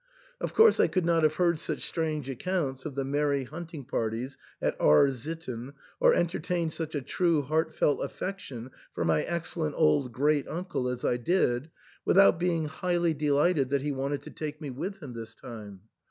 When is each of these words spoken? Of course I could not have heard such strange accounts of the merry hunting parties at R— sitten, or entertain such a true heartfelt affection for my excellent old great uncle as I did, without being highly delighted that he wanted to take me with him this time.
Of 0.39 0.55
course 0.55 0.79
I 0.79 0.87
could 0.87 1.05
not 1.05 1.21
have 1.21 1.35
heard 1.35 1.59
such 1.59 1.85
strange 1.85 2.27
accounts 2.27 2.85
of 2.87 2.95
the 2.95 3.05
merry 3.05 3.43
hunting 3.43 3.85
parties 3.85 4.35
at 4.59 4.75
R— 4.79 5.11
sitten, 5.13 5.73
or 5.99 6.15
entertain 6.15 6.71
such 6.71 6.95
a 6.95 7.01
true 7.03 7.43
heartfelt 7.43 8.03
affection 8.03 8.71
for 8.95 9.05
my 9.05 9.21
excellent 9.21 9.75
old 9.77 10.11
great 10.11 10.47
uncle 10.47 10.87
as 10.87 11.05
I 11.05 11.17
did, 11.17 11.69
without 12.03 12.39
being 12.39 12.65
highly 12.65 13.13
delighted 13.13 13.69
that 13.69 13.83
he 13.83 13.91
wanted 13.91 14.23
to 14.23 14.31
take 14.31 14.59
me 14.59 14.71
with 14.71 15.03
him 15.03 15.13
this 15.13 15.35
time. 15.35 15.81